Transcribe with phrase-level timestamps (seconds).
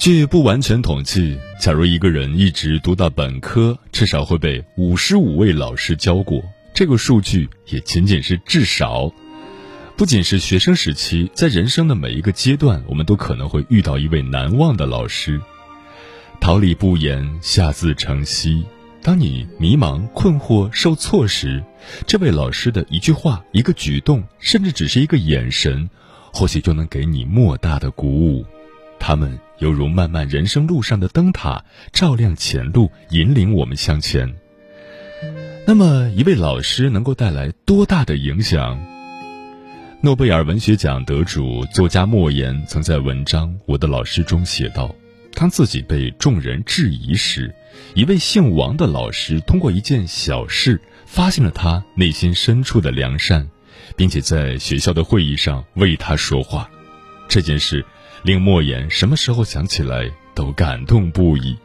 [0.00, 6.42] 据不完全统计，假如一个人一直读到本科，至少会被五十五位老师教过。
[6.72, 9.12] 这个数据也仅仅是至少。
[9.98, 15.38] 不仅是学生时期，在人生的每一个阶段，我们都可能会遇到一位难忘的老师。
[16.40, 18.64] 桃李不言，下自成蹊。
[19.02, 21.62] 当你迷茫、困惑、受挫时，
[22.06, 25.90] 这位老师的一句话、一个举动，甚至只是一个眼神，
[26.32, 28.46] 或许就能给你莫大的鼓舞。
[28.98, 34.34] 他们犹如漫漫人生路上的灯塔，照亮前路，引领我们向前。
[35.66, 38.82] 那么，一位老师能够带来多大的影响？
[40.00, 44.94] 诺贝尔文学奖得主作家莫言曾在文章《我的老师》中写道
[45.36, 47.54] ：“当自己被众人质疑时，
[47.94, 53.46] 一位姓王的老师通过一件小事，发现了他内心深处的良善，
[53.94, 56.66] 并且在学校的会议上为他说话。
[57.28, 57.84] 这件事。”
[58.22, 61.56] 令莫言什么时候想起来都感动不已。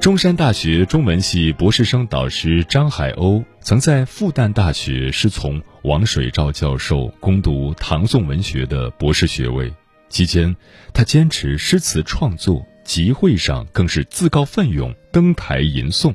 [0.00, 9.72] 中山大学中文系博士生导师张海鸥曾在复旦大学师从王水照教授攻读唐宋文学的博士学位，
[10.10, 10.54] 期间
[10.92, 16.14] 他坚持诗词创作，集会上更是自告奋勇登台吟诵。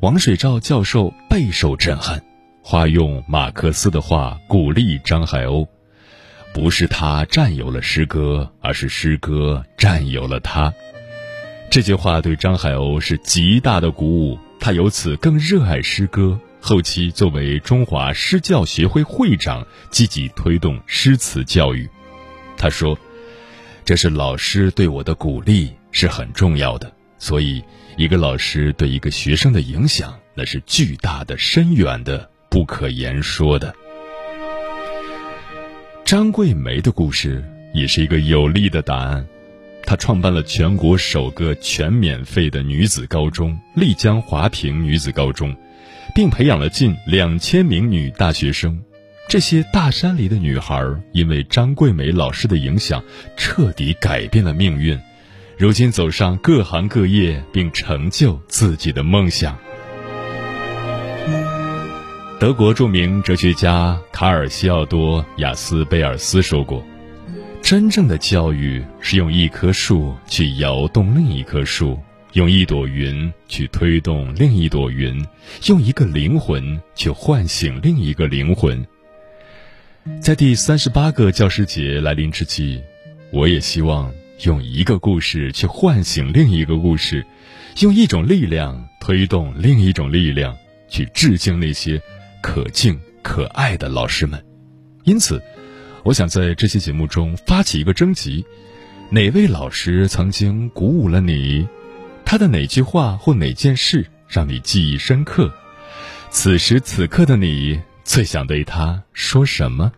[0.00, 2.24] 王水照教授备受震撼，
[2.62, 5.68] 化用马克思的话鼓励张海鸥。
[6.52, 10.72] 不是他占有了诗歌，而是诗歌占有了他。
[11.70, 16.38] 这句话对张海鸥是极大的鼓舞，他由此更热爱诗歌。
[16.60, 21.88] 后期作为中华诗教协会会长，积极推动诗词教育。
[22.56, 22.98] 他说
[23.84, 26.92] ：“这是老师对我的鼓励，是很重要的。
[27.18, 27.62] 所以，
[27.96, 33.72] 一个老师对一个学生的影响，那是巨大的、深远的、不可言说的。”
[36.08, 39.22] 张桂梅的故事也是一个有力的答案。
[39.82, 45.54] 她创办了全国首个全免费的女子高中——丽江华坪女子高中，
[46.14, 48.82] 并培养了近两千名女大学生。
[49.28, 50.82] 这些大山里的女孩，
[51.12, 53.04] 因为张桂梅老师的影响，
[53.36, 54.98] 彻底改变了命运，
[55.58, 59.58] 如今走上各行各业，并成就自己的梦想。
[62.40, 66.86] 德国著名哲学家卡尔西奥多·雅斯贝尔斯说过
[67.60, 71.98] ：“真正的教育是用一棵树去摇动另一棵树，
[72.34, 75.20] 用一朵云去推动另一朵云，
[75.66, 78.86] 用一个灵魂去唤醒另一个灵魂。”
[80.22, 82.80] 在第三十八个教师节来临之际，
[83.32, 87.26] 我也希望用一个故事去唤醒另一个故事，
[87.80, 90.56] 用一种力量推动另一种力量，
[90.88, 92.00] 去致敬那些。
[92.42, 94.42] 可敬可爱的老师们，
[95.04, 95.42] 因此，
[96.04, 98.44] 我想在这期节目中发起一个征集：
[99.10, 101.66] 哪位老师曾经鼓舞了你？
[102.24, 105.52] 他的哪句话或哪件事让你记忆深刻？
[106.30, 109.90] 此时此刻的你，最想对他说什么？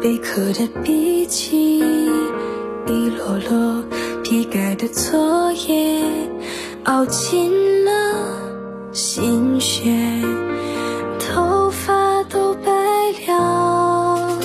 [0.00, 1.78] 备课的笔记，
[2.86, 3.82] 一摞摞
[4.22, 6.00] 批改的作业，
[6.84, 7.90] 熬尽了
[8.92, 9.90] 心血，
[11.18, 12.70] 头发都白
[13.26, 14.38] 了。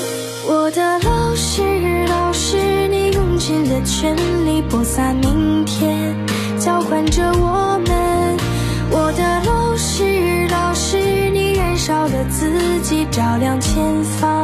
[0.48, 1.62] 我的老师，
[2.07, 2.57] 老师，
[2.88, 6.16] 你用尽了全力播撒明天，
[6.57, 8.38] 交换着我们。
[8.92, 10.98] 我的老师，老师，
[11.31, 12.50] 你燃烧了自
[12.81, 14.39] 己，照亮前方，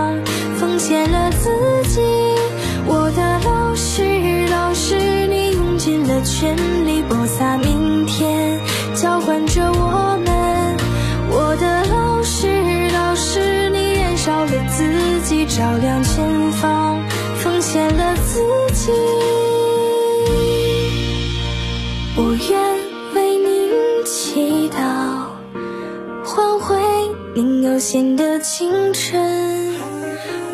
[27.95, 29.73] 边的清晨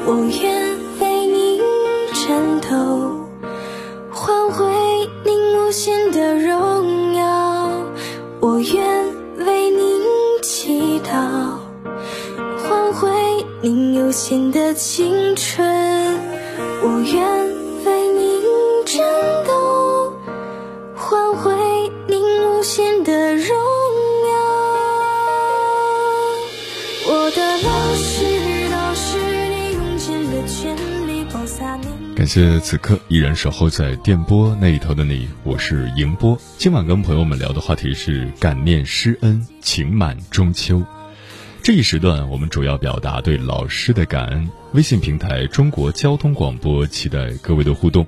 [0.05, 0.50] 我愿
[32.33, 36.39] 谢此刻依然守候在电波那一头的你，我是迎波。
[36.57, 40.81] 今晚跟朋友们聊的话题是感念师恩，情满中秋。
[41.61, 44.49] 这一时段我们主要表达对老师的感恩。
[44.71, 48.07] 微信平台中国交通广播期待各位的互动。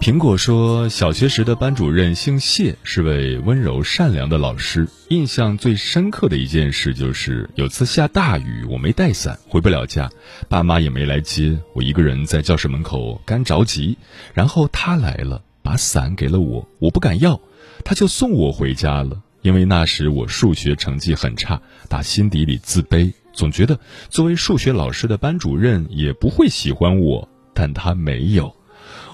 [0.00, 4.88] 苹果说，小学时的班主任姓谢，是位温柔善良的老师。
[5.10, 10.10] 印象最深刻的一件事就是，有次下大雨，我没带伞，回不了家，
[10.48, 13.98] 爸妈也没来接，我一个人在教室门口干着急。
[14.32, 17.38] 然后他来了，把伞给了我，我不敢要，
[17.84, 19.20] 他就送我回家了。
[19.42, 21.60] 因为那时我数学成绩很差，
[21.90, 28.56] 打心底里自卑，总觉得作为数学老师的班主任也不会喜欢我，但他没有。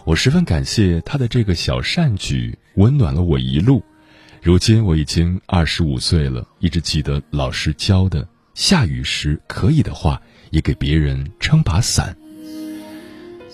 [0.06, 3.82] 我十分感谢他的这个小善举，温暖了我一路。
[4.40, 12.16] 如今我已经二十五岁了，一直记得老师教的：下雨时可以的话，也给别人撑把伞。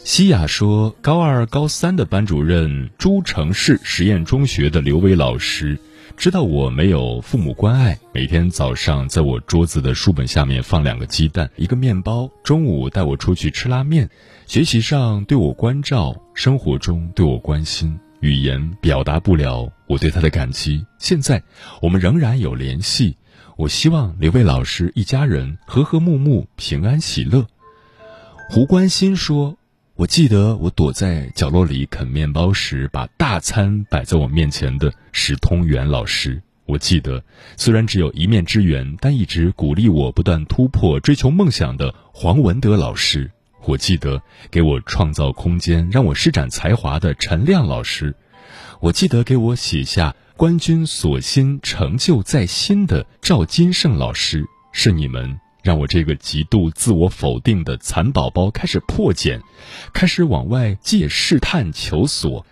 [0.04, 5.78] 西雅说，高二、高三的班主任诸城市实验中学的刘伟老师，
[6.22, 14.08] 知道我没有父母关爱，每天早上在我桌子的书本下面放两个鸡蛋、一个面包，中午带我出去吃拉面。
[14.46, 20.86] 学习上对我关照，生活中对我关心，语言表达不了我对他的感激。
[20.96, 21.42] 现在
[21.80, 23.16] 我们仍然有联系。
[23.56, 27.44] 我希望刘伟老师一家人和和睦睦、平安喜乐。
[28.48, 29.56] 胡关心说
[30.02, 36.42] ：“我记得我躲在角落里啃面包时，把大餐摆在我面前的是通源老师。
[36.66, 37.22] 我记得，
[37.56, 43.30] 虽然只有一面之缘，但一直鼓励我不断突破、追求梦想的黄文德老师。”
[43.64, 44.20] 我记得
[44.50, 48.10] 给我创造空间，让我施展才华的陈亮老师；
[48.80, 54.44] 我记得给我写下“官军所心，成就在心”的赵金胜老师。
[54.72, 59.40] 是你们让我这个极度自我否定的蚕宝宝开始破茧，
[59.92, 62.44] 开始往外借试探求索。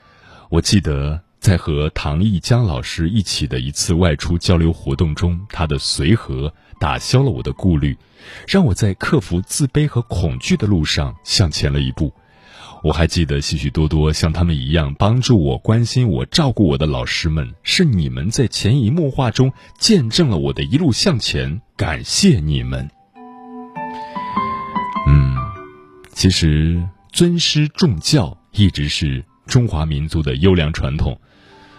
[0.49, 7.97] 我记得在和唐毅江老师一起的一次外出交流活动中，他的随和打消了我的顾虑。
[8.47, 12.13] 让我在克服自卑和恐惧的路上向前了一步。
[12.83, 21.61] 我还记得许许多多像他们一样帮助我、关心我、照顾我的老师们，是你们在潜移默化中见证了我的一路向前。
[21.77, 22.91] 感谢你们。
[26.13, 31.19] 其实尊师重教一直是中华民族的优良传统。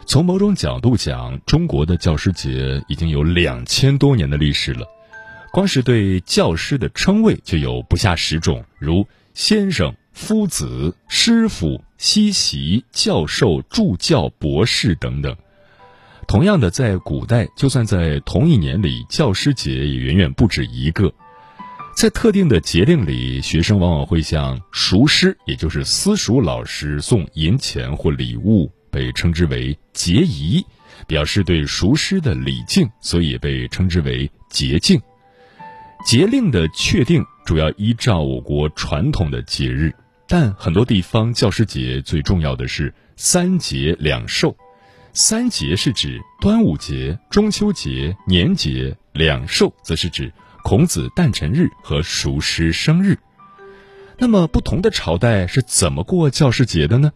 [0.06, 4.86] 从某种角度讲，中国的教师节已经有两千多年的历史了。
[5.52, 15.36] 光是对教师的称谓就有不下十种，如先生、夫子、师傅、西席、教授、助教、博士等等。
[16.28, 21.14] 同样的，在古代，就算在同一年里，教师节也远远不止一个。
[21.96, 30.66] 在特定的节令里，学生往往会向塾师，也就是私塾老师送银钱或礼物，被称之为节仪，
[31.06, 35.00] 表示对塾师的礼敬，所以也被称之为节敬。
[36.04, 39.94] 节令的确定主要依照我国传统的节日，
[40.28, 44.56] 但很多地方教师节最重要的是三节两寿。
[45.14, 50.32] 三节是指端午节、中秋节、年节；两寿则是指
[50.64, 53.18] 孔子诞辰日和熟师生日。
[54.18, 57.12] 那么，不同的朝代是怎么过教师节的呢？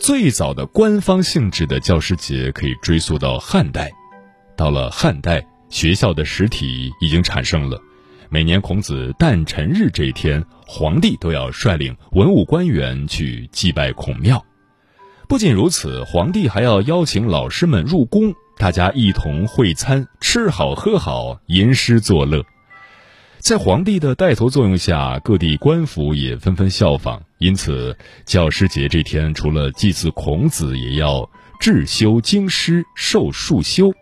[0.00, 3.90] 最早的官方性质的教师节可以追溯到汉代。
[4.56, 7.80] 到了汉代，学校的实体已经产生了。
[8.28, 14.44] 每年孔子诞辰日这一天，皇帝都要率领文武官员去祭拜孔庙。
[15.26, 22.44] 不仅如此，皇帝还要邀请老师们入宫，大家一同会餐，吃好喝好，吟诗作乐。
[23.38, 27.22] 在皇帝的带头作用下，各地官府也纷纷效仿。
[27.38, 31.28] 因此，教师节这天，除了祭祀孔子，也要
[31.60, 33.92] 致修经师，授数修。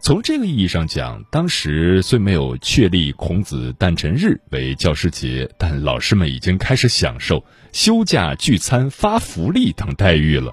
[0.00, 10.52] 从这个意义上讲，当时虽没有确立孔子诞辰日为教师节，但老师们已经开始享受休假聚餐、发福利等待遇了。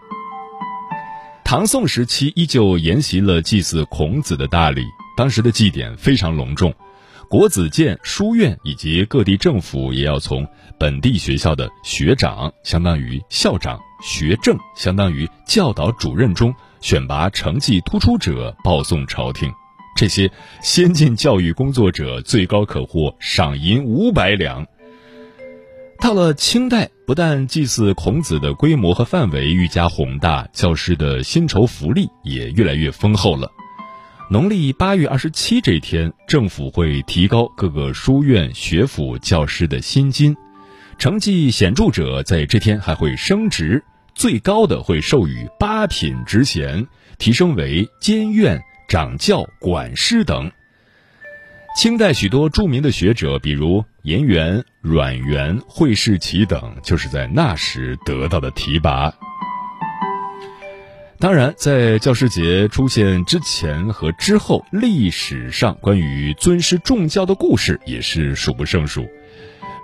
[1.50, 4.86] 唐宋时期依旧沿袭了祭祀孔子的大礼，
[5.18, 6.72] 当时的祭典非常隆重，
[7.28, 16.54] 国子监、书院以及各地政府也要从本地学校的学长（相当于校长）、学政（相当于教导主任）中。
[16.82, 19.52] 选拔成绩突出者报送朝廷，
[19.96, 20.30] 这些
[20.62, 24.64] 先进教育工作者最高可获赏银五百两。
[26.02, 33.52] 到了清代，不但祭祀孔子的规模和范围愈加宏大，教师的薪酬福利也越来越丰厚了。
[34.32, 40.36] 农历八月二十七这天，政府会提高各个书院学府教师的薪金，
[40.98, 43.84] 成绩显著者在这天还会升职。
[44.16, 46.88] 最高的会授予八品职衔，
[47.18, 50.52] 提升为监院、掌教、管师等。
[51.80, 59.14] 清代许多著名的学者，比如颜元、阮元、惠士奇等，就是在那时得到的提拔。
[61.20, 69.08] 当然，在教师节出现之前和之后，历史上关于尊师重教的故事也是数不胜数。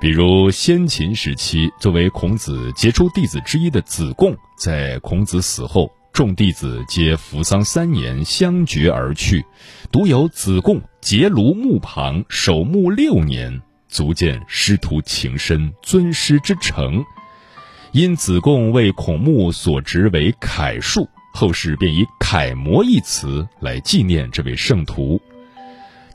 [0.01, 9.43] 比如先秦时期，作为孔子杰出弟子之一的子贡，在孔子死后，众弟子皆扶桑三年，相绝而去，
[9.91, 17.03] 独有子贡结庐墓旁守墓六年，足见师徒情深，尊师之诚。
[17.91, 25.19] 因子贡为孔墓所植为楷树，后世便以楷模一词来纪念这位圣徒。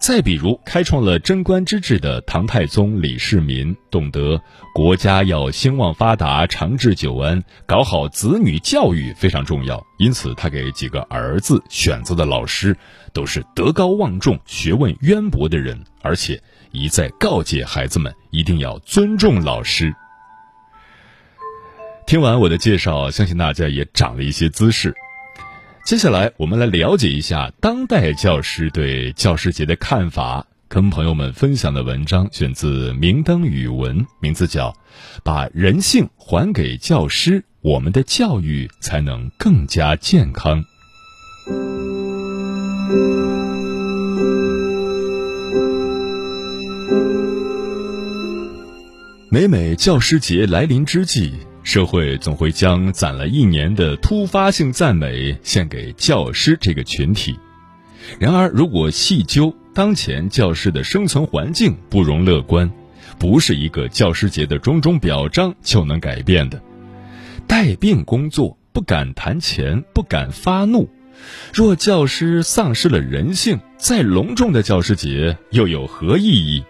[0.00, 4.40] 再比如，开创了贞观之治的唐太宗李世民，懂得
[4.74, 9.86] 国家要兴旺发达、长治久安，搞好子女教育非常重要。
[9.98, 12.74] 因此，他给几个儿子选择的老师
[13.12, 16.42] 都是德高望重、学问渊博的人，而且
[16.72, 19.94] 一再告诫孩子们一定要尊重老师。
[22.06, 24.94] 听完我的介绍，相信大家也长了一些姿势。
[25.84, 30.46] 接下来，我们来了解一下当代教师对教师节的看法。
[30.68, 34.70] 跟朋友们分享的文章选自明灯语文，名字叫
[35.24, 40.64] 《把人性还给教师，我们的教育才能更加健康》。
[49.28, 51.34] 每每教师节来临之际。
[51.72, 57.38] 社会总会将攒了一年的突发性赞美献给教师这个群体，
[58.18, 62.68] 然而，如果细究当前教师的生存环境不容乐观，
[63.20, 66.60] 不是一个教师节的种种表彰就能改变的。
[67.46, 70.90] 带病工作，不敢谈钱，不敢发怒，
[71.54, 76.64] 若教师丧失了人性，再隆重的教师节又有何意义？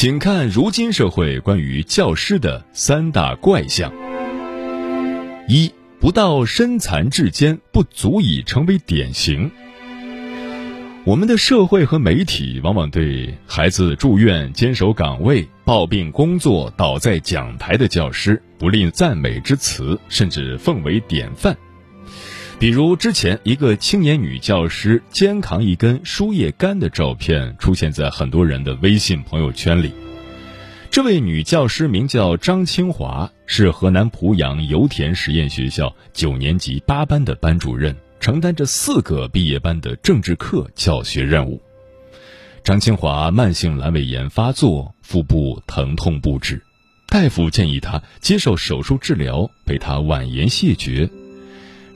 [0.00, 3.92] 请看如今社会关于教师的三大怪象：
[5.48, 9.50] 一，不到身残志坚不足以成为典型。
[11.04, 21.58] 我们的社会和媒体往往对孩子住院、坚守岗位、抱病工作、倒在讲台的教师不吝赞美之词，甚至奉为典范。
[22.58, 29.92] 比如之前一个青年女教师肩扛一根输液杆的照片出现在很多人的微信朋友圈里。
[30.90, 41.62] 这位女教师名叫张清华，是河南濮阳油田实验学校九年级八班的班主任，承担着四个毕业班的政治课教学任务。
[42.64, 46.60] 张清华慢性阑尾炎发作，腹部疼痛不止，
[47.06, 51.08] 大夫建议她接受手术治疗，陪她婉言谢绝。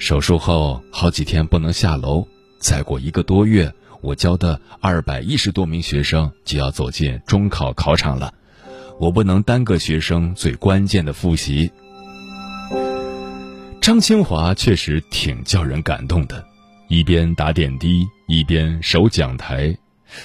[0.02, 2.26] 手术后好几天不能下楼，
[2.58, 8.34] 再过一个多月，我教的二百一十多名学生就要走进中考考场了，
[8.98, 11.70] 我不能耽搁学生最关键的复习。
[13.80, 16.44] 张清华确实挺叫人感动的，
[16.88, 19.78] 一边打点滴，一边守讲台，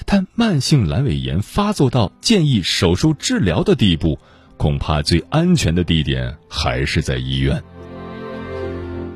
[0.04, 4.18] 但慢性阑尾炎发作到建议手术治疗的地步，
[4.56, 7.62] 恐怕最安全的地点还是在医院。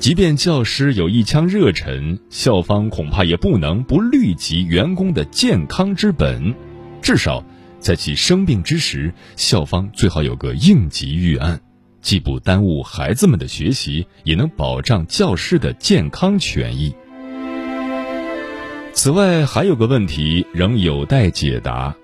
[0.02, 6.52] 即便教师有一腔热忱，校方恐怕也不能不虑及员工的健康之本，
[7.00, 7.44] 至少
[7.78, 11.60] 在其生病之时，校方最好有个应急预案，
[12.00, 16.92] 既不耽误孩子们的学习，也能保障教师的健康权益。
[18.92, 21.94] 此外，还有个问题仍有待解答：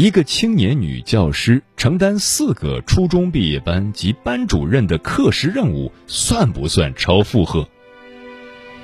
[0.00, 7.68] 一个青年女教师承担四个初中毕业班及班主任的课时任务，算不算超负荷？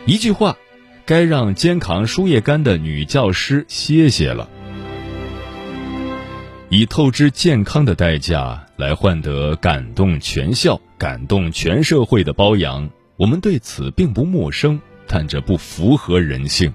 [0.04, 0.54] 一句话，
[1.06, 4.46] 该让肩扛输液杆的女教师歇歇了。
[6.68, 16.75] 以透支健康的代价来换得感动全校、感动全社会的褒扬，我们对此并不陌生，但这不符合人性。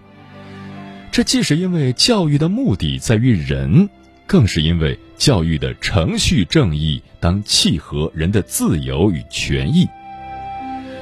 [1.11, 3.87] 这既是因为教育的目的在于人，
[4.31, 9.85] 更是因为教育的程序正义当契合人的自由与权益。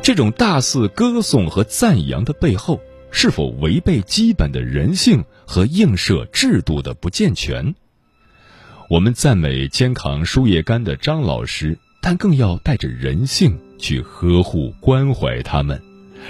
[0.01, 2.81] 这种大肆歌颂和赞扬的背后，
[3.11, 7.75] 是否违背基本的人性和映射制度的不健全？
[8.89, 15.79] 我们赞美肩扛输液杆的张老师，但更要带着人性去呵护关怀他们。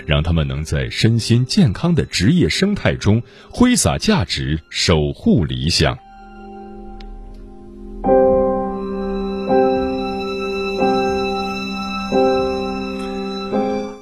[0.05, 5.97] 让他们能在身心健康的职业生态中挥洒价值，守护理想。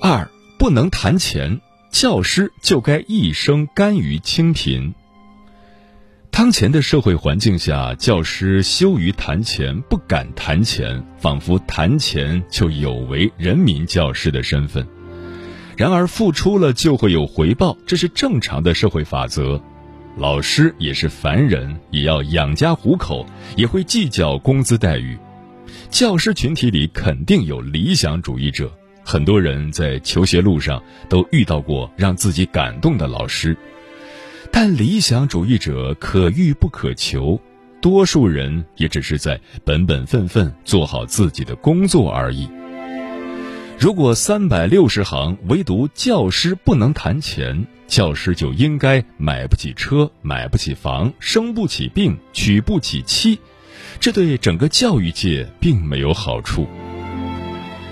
[0.01, 1.59] 二不能谈钱，
[1.91, 4.93] 教师就该一生甘于清贫。
[6.29, 14.87] 当前的社会环境下，教师羞于谈钱，不敢谈钱，仿佛谈钱就有违人民教师的身份。
[15.75, 19.61] 然而，付出了就会有回报，这是正常的社会法则。
[20.17, 23.23] 老师也是凡人，也要养家糊口，
[23.55, 25.15] 也会计较工资待遇。
[25.91, 28.71] 教师群体里肯定有理想主义者，
[29.05, 33.55] 很多人在求学路上都遇到过让自己感动的老师。
[34.51, 37.39] 但理想主义者可遇不可求，
[37.79, 42.49] 多数人也只是在本本分分做好自己的工作而已。
[43.79, 53.37] 如果三百六十行，唯独教师不能谈钱，教师就应该买不起车、买不起房、生不起病、娶不起妻，
[53.99, 56.67] 这对整个教育界并没有好处。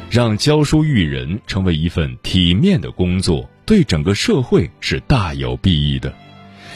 [0.10, 6.12] 让教书育人成为一份体面的工作，对整个社会是大有裨益的。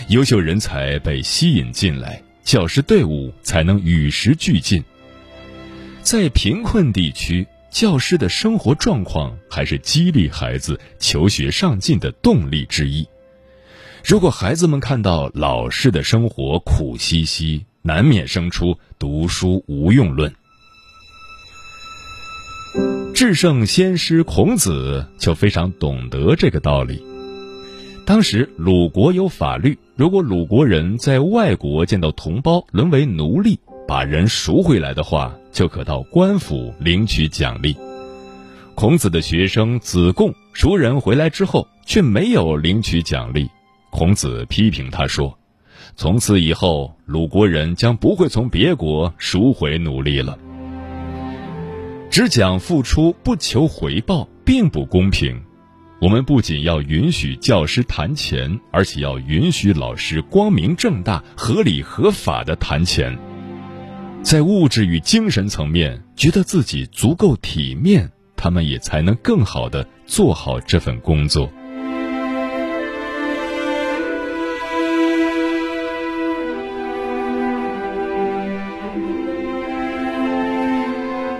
[0.09, 4.83] 优秀人才被吸引进来，教师队伍才能与时俱进。
[6.03, 7.47] 在贫困地区。
[7.71, 13.07] 教师的生活状况还是激励孩子求学上进的动力之一。
[14.03, 20.33] 如果孩子们看到老师的生活苦兮兮，难免生出读书无用论。
[23.13, 27.03] 至圣先师孔子就非常懂得这个道理。
[28.05, 35.35] 当时鲁国有法律，如果鲁国人在外国见到同胞沦为奴隶，把人赎回来的话。
[35.51, 37.75] 就可到官府领取奖励。
[38.75, 43.49] 孔子的学生子贡赎人回来之后，却没有领取奖励。
[43.89, 45.37] 孔子批评他说
[45.97, 50.37] ：“从此以后，鲁国人将不会从别国赎回奴隶了。
[52.11, 55.41] 只讲付出不求回报，并不公平。
[55.99, 63.17] 我们不仅要允许教师谈钱，而且要允许老师光明正大、合理合法的谈钱。”
[64.21, 71.49] 在物质与精神层面觉得自己足够体面，他们也才能更好的做好这份工作。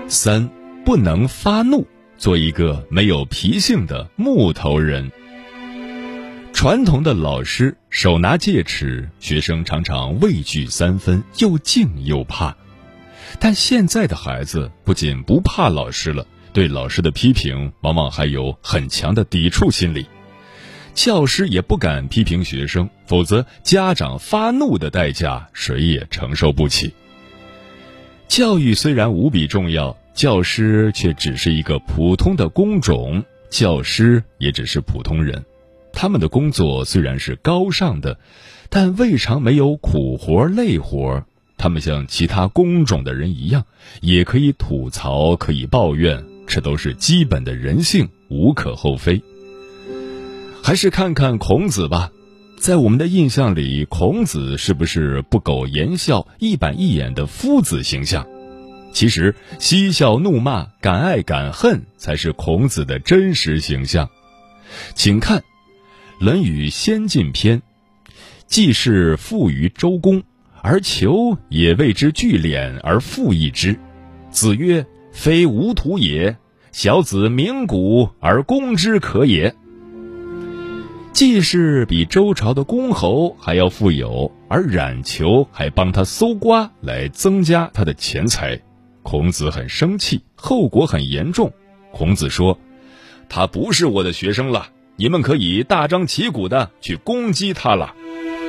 [0.08, 0.50] 三
[0.84, 1.86] 不能发怒，
[2.18, 5.12] 做一个没有脾性的木头人。
[6.52, 12.56] 传统的老师手拿戒尺，学生常常畏惧三分，又敬又怕。
[13.38, 20.06] 但现在的孩子不仅不怕老师了，对老师的批评往往还有很强的抵触心理。
[20.92, 26.92] 教师也不敢批评学生，否则家长发怒的代价谁也承受不起。
[28.26, 35.44] 教育虽然无比重要，教师却只是一个普通的工种，教师也只是普通人。
[35.92, 38.18] 他们的工作虽然是高尚的，
[38.68, 41.24] 但未尝没有苦活累活。
[41.60, 43.66] 他们像其他工种的人一样，
[44.00, 49.22] 也可以吐槽，可以抱怨，这都是基本的人性，无可厚非。
[50.62, 52.10] 还是看看孔子吧，
[52.58, 58.26] 在我们的印象里，孔子是不是不苟言笑、一板一眼的夫子形象？
[58.94, 64.08] 其实，嬉笑怒骂、敢爱敢恨才是孔子的真实形象。
[64.94, 65.38] 请看
[66.18, 67.58] 《论语先进篇》
[68.48, 70.22] ：“季氏富于周公，
[70.62, 73.78] 而求也为之聚敛而复益之。”
[74.30, 76.36] 子曰：“非吾土也。
[76.72, 79.54] 小子鸣鼓而攻之可也。”
[81.12, 88.58] 季氏比周朝的公侯还要富有，而冉求还帮他搜刮来增加他的钱财。
[89.02, 91.52] 孔子很生气，后果很严重。
[91.90, 92.56] 孔子说
[93.28, 97.94] ：“他不是我的学生了，你们可以大张旗鼓的去攻击他了。”《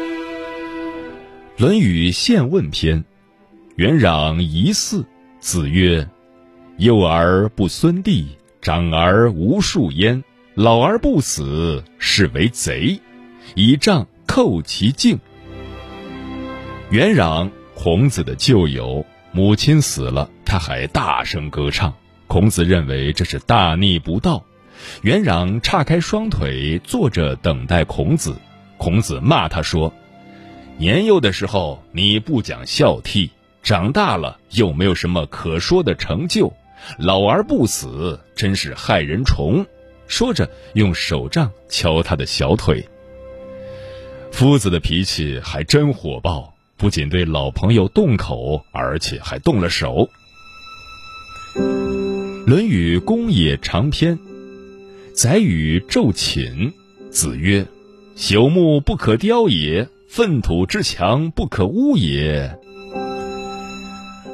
[1.62, 3.02] 论语宪问篇》：
[3.76, 5.06] 元攘疑嗣，
[5.39, 6.10] 子曰
[6.78, 8.30] ：“幼而不孙弟，
[8.63, 10.24] 长而无树焉，
[10.56, 13.00] 老而不死，是为贼。
[13.54, 15.19] 以杖扣其颈。”
[16.89, 19.06] 元攘，孔子的旧友。
[19.32, 21.93] 母亲死了，他还大声歌唱。
[22.26, 24.43] 孔子认为这是大逆不道。
[25.04, 28.36] 元攘岔开双腿坐着等待孔子。
[28.78, 29.93] 孔子骂他说
[30.82, 33.30] ：“年幼的时候你不讲孝悌，
[33.62, 36.52] 长大了又没有什么可说的成就，
[36.98, 39.63] 老而不死，真是害人虫。”
[40.10, 42.84] 说着用手杖敲他的小腿。
[44.32, 46.52] 夫子的脾气还真火爆。
[46.78, 50.10] 不仅对老朋友动口，而且还动了手。
[52.48, 54.17] 《论语公冶长篇》，
[55.13, 56.74] 宰予昼寝，
[57.12, 57.67] 子曰
[58.17, 62.60] ：“朽木不可雕也，粪土之墙不可污也。”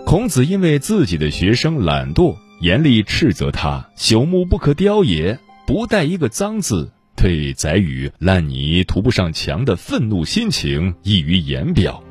[0.08, 5.38] 孔子因为自己的学生懒惰，严厉斥责他：“朽木不可雕也，
[5.68, 12.04] 不带一个脏字。”对宰予烂泥涂不上墙的愤怒心情溢于言表。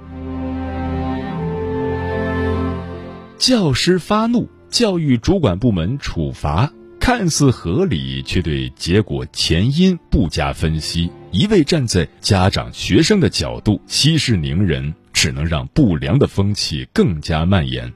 [3.37, 17.93] 教师发怒，教育主管部门处罚，看似合理，却对结果前因不加分析，一味站在家长、学生的角度息事宁人，只能让不良的风气更加蔓延。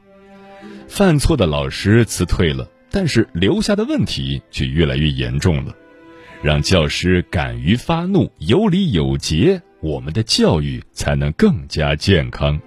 [0.89, 5.75] 犯错的老师辞退了，但是留下的问题却越来越严重了。
[6.43, 12.61] 让教师敢于发怒，有理有节，我们的教育才能更加健康。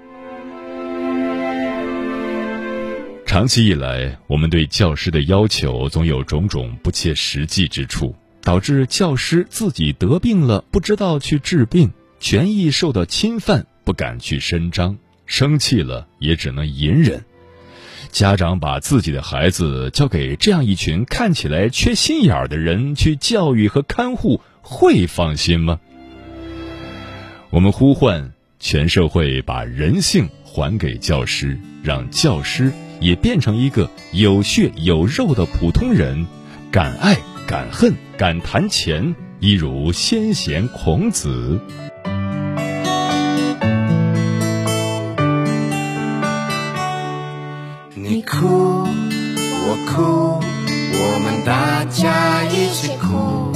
[3.28, 17.24] 长期以来，我们对教师的要求总有种种不切实际之处，导致教师自己得病了不知道去治病，权益受到侵犯不敢去伸张，生气了也只能隐忍。
[18.12, 25.80] 家长把自己的孩子交给这样一群看起来缺心眼儿的人去教育和看护，会放心吗？
[27.50, 32.72] 我们呼唤全社会把人性还给教师，让教师。
[33.00, 36.26] 也变成一个有血有肉的普通人，
[36.72, 41.60] 敢爱敢恨敢谈钱，一如先贤孔子。
[47.94, 48.88] 你哭，
[49.66, 53.52] 我哭，我们大家一起哭。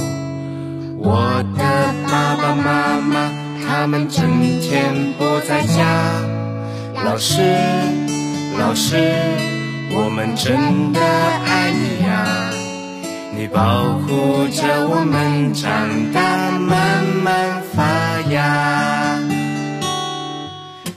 [0.98, 3.32] 我的爸爸妈妈
[3.66, 4.22] 他们整
[4.60, 6.12] 天不在家，
[7.06, 7.40] 老师。
[8.58, 8.96] 老师，
[9.92, 11.97] 我们真的爱你！
[13.38, 15.70] 你保护着我们长
[16.12, 16.20] 大，
[16.58, 17.84] 慢慢发
[18.32, 19.16] 芽。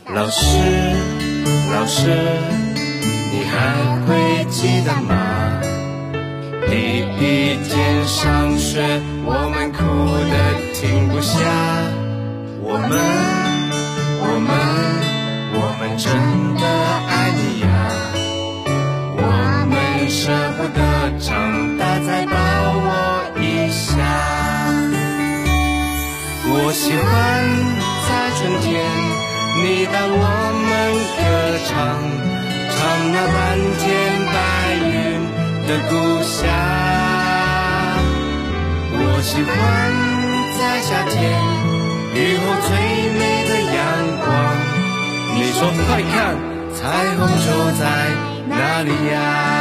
[0.08, 0.58] 老师，
[1.72, 2.10] 老师，
[3.32, 3.54] 你还
[4.08, 5.62] 会记得吗？
[6.68, 9.86] 第一天上学，我们哭
[10.26, 10.34] 得
[10.74, 11.38] 停不下。
[12.64, 12.90] 我们，
[14.20, 14.50] 我们，
[15.54, 16.10] 我们真
[16.58, 16.66] 的
[17.08, 17.70] 爱你呀，
[19.16, 19.22] 我
[19.70, 19.78] 们。
[20.10, 20.28] 舍
[20.58, 20.80] 不得
[21.20, 21.71] 长大
[26.82, 26.98] 喜欢
[28.10, 28.74] 在春天，
[29.62, 30.67] 你带我们
[31.15, 31.22] 歌
[31.67, 31.78] 唱，
[32.74, 32.80] 唱
[33.13, 33.38] 那蓝
[33.78, 33.86] 天
[34.34, 34.34] 白
[34.89, 34.89] 云
[35.67, 35.94] 的故
[36.26, 36.41] 乡。
[38.98, 39.54] 我喜欢
[40.58, 41.22] 在夏天，
[42.15, 42.70] 雨后最
[43.13, 43.78] 美的阳
[44.26, 44.26] 光。
[45.36, 46.34] 你说快看，
[46.74, 46.82] 彩
[47.15, 47.86] 虹就在
[48.50, 49.61] 那里呀。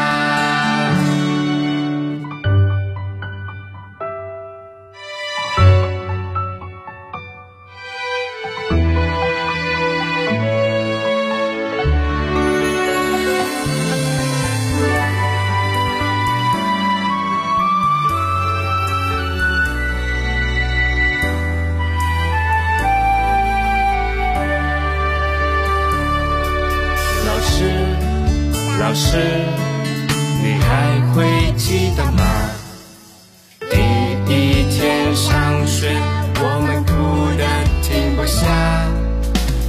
[38.30, 38.46] 下。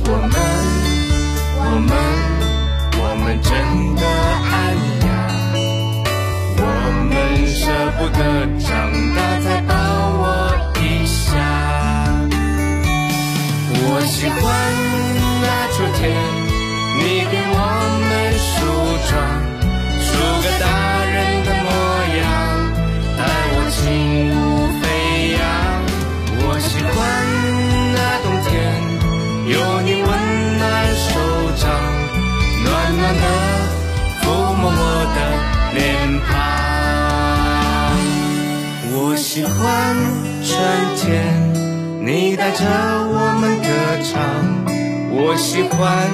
[0.05, 0.33] 我们，
[1.57, 1.91] 我们，
[3.01, 3.49] 我们真
[3.95, 4.01] 的
[4.51, 5.09] 爱你呀！
[6.57, 6.63] 我
[7.09, 7.11] 们
[7.47, 7.59] 舍
[7.97, 8.19] 不得
[8.59, 8.69] 长
[9.15, 9.47] 大，再
[42.41, 43.69] 带着我们歌
[44.01, 44.17] 唱。
[45.11, 46.09] 我喜欢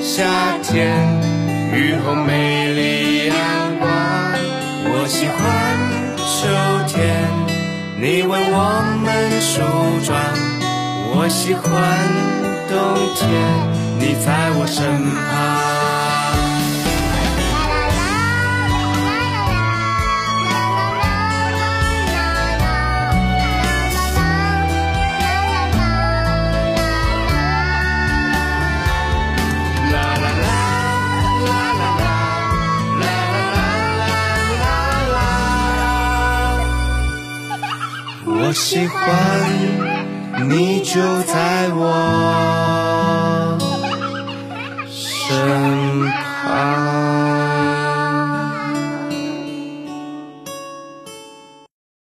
[0.00, 0.22] 夏
[0.62, 0.94] 天，
[1.74, 3.34] 雨后美丽阳
[3.80, 3.90] 光。
[4.84, 5.36] 我喜欢
[6.16, 6.46] 秋
[6.86, 7.26] 天，
[7.98, 9.58] 你为我们梳
[10.06, 10.16] 妆。
[11.14, 11.66] 我喜欢
[12.70, 12.78] 冬
[13.16, 13.26] 天，
[13.98, 15.61] 你在我身旁。
[38.52, 42.92] 我喜欢你就在我。